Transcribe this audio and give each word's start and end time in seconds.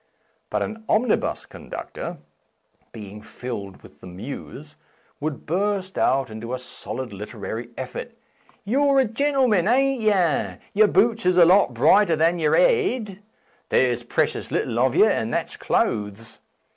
But 0.49 0.63
an 0.63 0.83
omnibus 0.89 1.45
conductor 1.45 2.17
(being 2.91 3.21
filled 3.21 3.83
with 3.83 4.01
the 4.01 4.07
Muse) 4.07 4.75
would 5.19 5.45
burst 5.45 5.95
out 5.95 6.31
into 6.31 6.55
a 6.55 6.57
snid 6.57 7.13
literary 7.13 7.69
effort:" 7.77 8.17
You're 8.65 8.97
a 8.97 9.05
gen'leman, 9.05 9.67
aren't 9.67 9.99
yer... 10.01 10.57
yer 10.73 10.87
boots 10.87 11.27
is 11.27 11.37
a 11.37 11.45
lot 11.45 11.75
brighter 11.75 12.15
than 12.15 12.39
yer 12.39 12.55
'ed... 12.55 13.21
there's 13.69 14.01
precious 14.01 14.49
little 14.49 14.79
of 14.79 14.95
yer, 14.95 15.07
and 15.07 15.31
that's 15.31 15.55
clothes 15.55 16.39